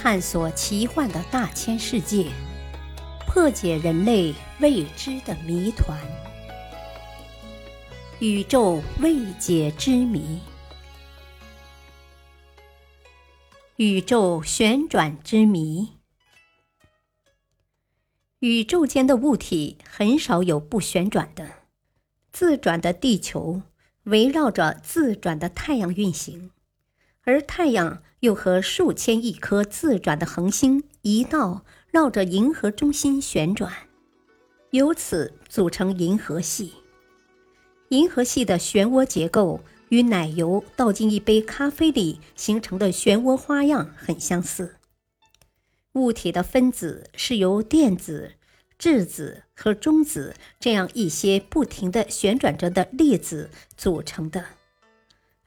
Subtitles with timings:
[0.00, 2.30] 探索奇幻的大千世界，
[3.26, 5.98] 破解人类未知的谜团，
[8.20, 10.38] 宇宙未解之谜，
[13.74, 15.88] 宇宙旋转之谜。
[18.38, 21.64] 宇宙间的物体很少有不旋转的，
[22.32, 23.62] 自转的地球
[24.04, 26.52] 围绕着自转的太阳运行。
[27.28, 33.70] 而太阳又和数千亿颗自转的恒星一道绕着银河中心旋转，
[34.70, 36.72] 由此组成银河系。
[37.90, 44.76] 银河系的漩涡结构与奶油倒进一杯咖啡里形成的漩涡花样很相似。
[45.92, 48.36] 物体的分子是由电子、
[48.78, 54.46] 质子和中子这样一些不停地旋转着的粒子组成的。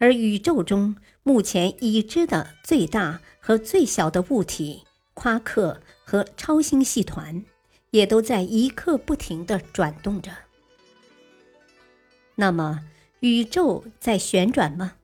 [0.00, 7.44] 而宇宙中目前已知的最大和最小的物体——夸克和超星系团，
[7.90, 10.32] 也都在一刻不停地转动着。
[12.36, 12.80] 那么，
[13.20, 14.94] 宇宙在旋转吗？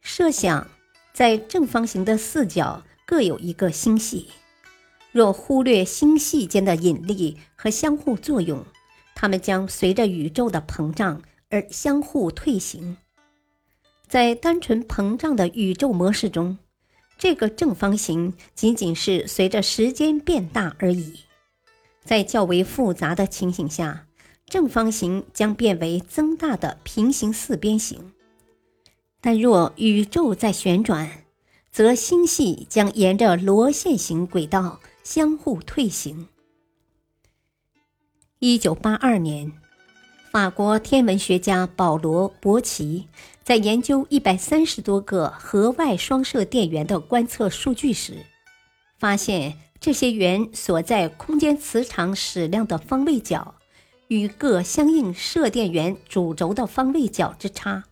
[0.00, 0.68] 设想，
[1.12, 4.28] 在正方形的四角各有一个星系，
[5.10, 8.64] 若忽略星系间的引力和相互作用，
[9.16, 12.96] 它们将随着宇宙的膨胀而相互退行。
[14.08, 16.58] 在单纯膨胀的宇宙模式中，
[17.18, 21.20] 这个正方形仅仅是随着时间变大而已。
[22.04, 24.06] 在较为复杂的情形下，
[24.46, 28.12] 正方形将变为增大的平行四边形。
[29.20, 31.24] 但若宇宙在旋转，
[31.72, 36.28] 则星系将沿着螺旋形轨道相互退行。
[38.38, 39.52] 一九八二年。
[40.36, 43.08] 法国天文学家保罗·伯奇
[43.42, 48.26] 在研究一百三十多个核外双射电源的观测数据时，
[48.98, 53.54] 发现这些源所在空间磁场矢量的方位角
[54.08, 57.84] 与各相应射电源主轴的方位角之差，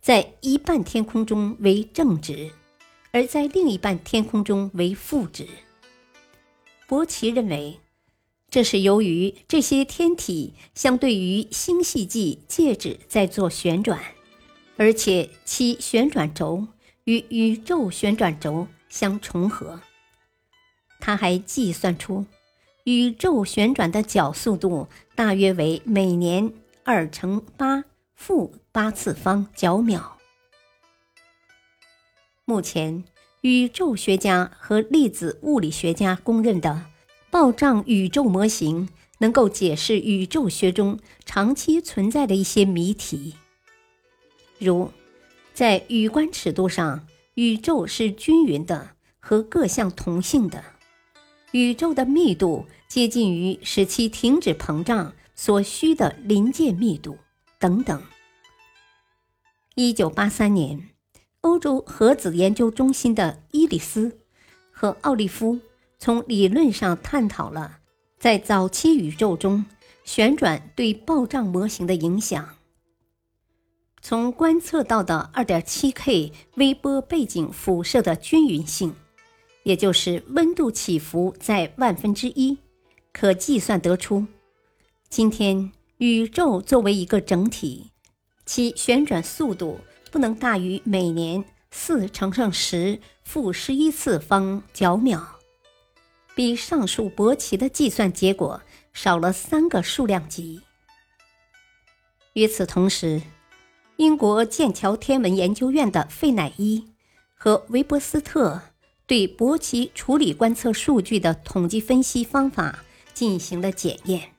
[0.00, 2.50] 在一半天空中为正值，
[3.12, 5.46] 而在另一半天空中为负值。
[6.88, 7.78] 伯奇认为。
[8.54, 14.00] 这是由于这些天体相对于星系际介质在做旋转，
[14.76, 16.68] 而且其旋转轴
[17.02, 19.80] 与宇宙旋转轴相重合。
[21.00, 22.26] 他还计算出，
[22.84, 26.52] 宇宙旋转的角速度大约为每年
[26.84, 27.82] 二乘八
[28.14, 30.16] 负八次方角秒。
[32.44, 33.02] 目前，
[33.40, 36.93] 宇宙学家和粒子物理学家公认的。
[37.34, 43.34] 暴胀宇宙模型能够解释宇宙学中长期存在的一些谜题，
[44.60, 44.92] 如
[45.52, 50.62] 在宇观尺度上，宇宙是均匀的和各项同性的，
[51.50, 57.18] 宇宙的密度接近于使其停止膨胀所需的临界密度
[57.58, 58.00] 等等。
[59.74, 60.90] 一九八三年，
[61.40, 64.20] 欧洲核子研究中心的伊里斯
[64.70, 65.58] 和奥利夫。
[65.98, 67.78] 从理论上探讨了
[68.18, 69.64] 在早期宇宙中
[70.04, 72.56] 旋转对暴胀模型的影响。
[74.02, 78.94] 从观测到的 2.7K 微波背景辐射的均匀性，
[79.62, 82.58] 也就是温度起伏在万分之一，
[83.14, 84.26] 可计算得出，
[85.08, 87.92] 今天宇宙作为一个整体，
[88.44, 89.80] 其旋转速度
[90.10, 95.40] 不能大于每年4乘上10负11次方角秒。
[96.34, 98.60] 比上述伯奇的计算结果
[98.92, 100.60] 少了三个数量级。
[102.32, 103.22] 与此同时，
[103.96, 106.84] 英国剑桥天文研究院的费乃伊
[107.34, 108.60] 和韦伯斯特
[109.06, 114.32] 对伯奇处理观测数据的统计分析方法进行了检验。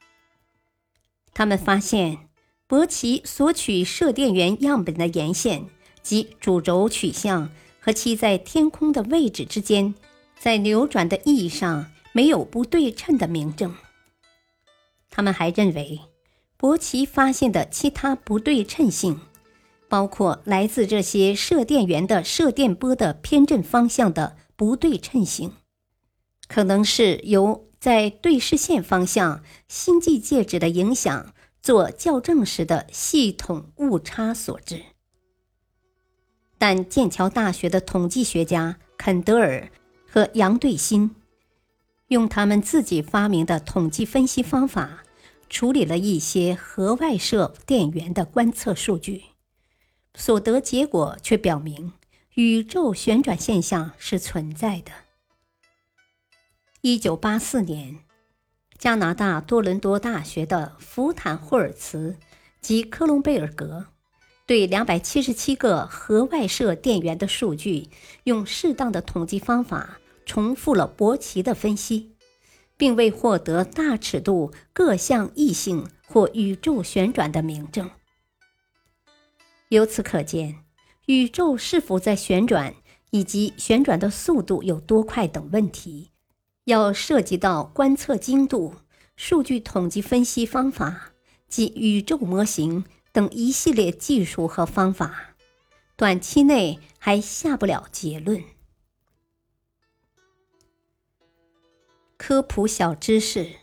[1.34, 2.28] 他们发现，
[2.68, 5.66] 伯奇所取射电源样本的沿线
[6.02, 9.96] 及主轴取向和其在天空的位置之间。
[10.38, 13.76] 在扭转的意义上没有不对称的明证。
[15.10, 16.02] 他们还认为，
[16.58, 19.20] 伯奇发现的其他不对称性，
[19.88, 25.54] 包括来自这些射电源的射电波的偏振方向的不对称性，
[26.48, 34.84] 可能是由在对视线方向星际介质的影响做校正时的系统误差所致。
[36.58, 39.70] 但剑桥大学的统计学家肯德尔。
[40.16, 41.14] 和杨对新
[42.08, 45.04] 用他们自己发明的统计分析方法
[45.50, 49.24] 处理了一些核外射电源的观测数据，
[50.14, 51.92] 所得结果却表明
[52.36, 54.94] 宇宙旋转现象是存在的。
[56.80, 57.98] 一九八四年，
[58.78, 62.16] 加拿大多伦多大学的福坦霍尔茨
[62.62, 63.88] 及科隆贝尔格
[64.46, 67.90] 对两百七十七个核外射电源的数据，
[68.24, 72.16] 用适当的统计方法重复了伯奇的分析，
[72.76, 77.90] 并未获得大尺度各项异性或宇宙旋转的明证。
[79.70, 80.64] 由此可见，
[81.06, 82.76] 宇宙是否在旋转，
[83.12, 86.12] 以及旋转的速度有多快等问题，
[86.66, 88.76] 要涉及到观测精度、
[89.16, 91.14] 数据统计分析方法
[91.48, 95.36] 及宇宙模型等一系列技术和方法，
[95.96, 98.44] 短期内还下不了结论。
[102.18, 103.56] 科普小知识：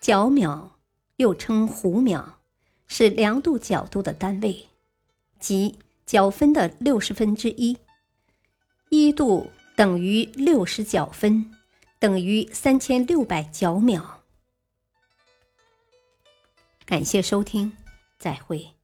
[0.00, 0.78] 角秒
[1.16, 2.34] 又称弧秒。
[2.88, 4.68] 是量度角度的单位，
[5.40, 5.76] 即
[6.06, 7.76] 角分的六十分之一。
[8.90, 11.52] 一度等于六十角分，
[11.98, 14.22] 等于三千六百角秒。
[16.84, 17.76] 感谢收听，
[18.20, 18.75] 再会。